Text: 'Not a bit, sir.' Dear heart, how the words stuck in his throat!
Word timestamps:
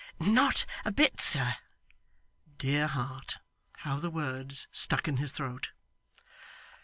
'Not 0.19 0.65
a 0.83 0.91
bit, 0.91 1.21
sir.' 1.21 1.57
Dear 2.57 2.87
heart, 2.87 3.37
how 3.73 3.99
the 3.99 4.09
words 4.09 4.67
stuck 4.71 5.07
in 5.07 5.17
his 5.17 5.31
throat! 5.31 5.73